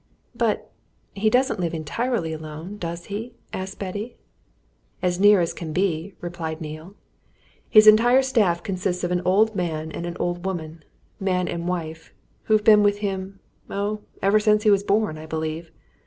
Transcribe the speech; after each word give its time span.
"But 0.33 0.71
he 1.13 1.29
doesn't 1.29 1.59
live 1.59 1.75
entirely 1.75 2.33
alone, 2.33 2.77
does 2.79 3.05
he?" 3.05 3.35
asked 3.53 3.77
Betty. 3.77 4.17
"As 4.99 5.19
near 5.19 5.41
as 5.41 5.53
can 5.53 5.73
be," 5.73 6.15
replied 6.21 6.59
Neale. 6.59 6.95
"His 7.69 7.85
entire 7.85 8.23
staff 8.23 8.63
consists 8.63 9.03
of 9.03 9.11
an 9.11 9.21
old 9.23 9.55
man 9.55 9.91
and 9.91 10.07
an 10.07 10.17
old 10.19 10.43
woman 10.43 10.83
man 11.19 11.47
and 11.47 11.67
wife 11.67 12.15
who've 12.45 12.63
been 12.63 12.81
with 12.81 12.97
him 13.05 13.41
oh, 13.69 14.01
ever 14.23 14.39
since 14.39 14.63
he 14.63 14.71
was 14.71 14.81
born, 14.81 15.19
I 15.19 15.27
believe! 15.27 15.69